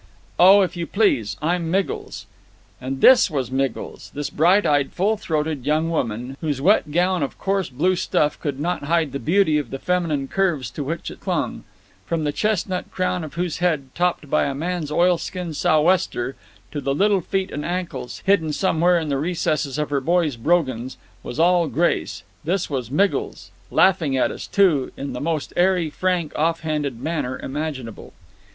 "Oh, 0.39 0.61
if 0.63 0.75
you 0.75 0.87
please, 0.87 1.37
I'm 1.43 1.69
Miggles!" 1.69 2.25
And 2.81 3.01
this 3.01 3.29
was 3.29 3.51
Miggles! 3.51 4.09
this 4.15 4.31
bright 4.31 4.65
eyed, 4.65 4.93
full 4.93 5.15
throated 5.15 5.63
young 5.67 5.91
woman, 5.91 6.37
whose 6.41 6.59
wet 6.59 6.89
gown 6.91 7.21
of 7.21 7.37
coarse 7.37 7.69
blue 7.69 7.95
stuff 7.95 8.39
could 8.39 8.59
not 8.59 8.85
hide 8.85 9.11
the 9.11 9.19
beauty 9.19 9.59
of 9.59 9.69
the 9.69 9.77
feminine 9.77 10.27
curves 10.27 10.71
to 10.71 10.83
which 10.83 11.11
it 11.11 11.19
clung; 11.19 11.65
from 12.03 12.23
the 12.23 12.31
chestnut 12.31 12.89
crown 12.89 13.23
of 13.23 13.35
whose 13.35 13.59
head, 13.59 13.93
topped 13.93 14.27
by 14.27 14.45
a 14.45 14.55
man's 14.55 14.91
oilskin 14.91 15.53
sou'wester, 15.53 16.35
to 16.71 16.81
the 16.81 16.95
little 16.95 17.21
feet 17.21 17.51
and 17.51 17.63
ankles, 17.63 18.23
hidden 18.25 18.51
somewhere 18.51 18.97
in 18.97 19.09
the 19.09 19.19
recesses 19.19 19.77
of 19.77 19.91
her 19.91 20.01
boy's 20.01 20.35
brogans, 20.35 20.97
all 21.37 21.65
was 21.65 21.71
grace 21.71 22.23
this 22.43 22.71
was 22.71 22.89
Miggles, 22.89 23.51
laughing 23.69 24.17
at 24.17 24.31
us, 24.31 24.47
too, 24.47 24.91
in 24.97 25.13
the 25.13 25.21
most 25.21 25.53
airy, 25.55 25.91
frank, 25.91 26.33
offhand 26.35 26.99
manner 26.99 27.37
imaginable. 27.37 28.13